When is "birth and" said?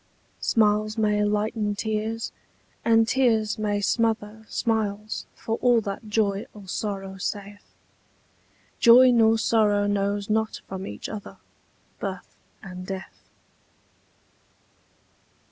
11.99-12.87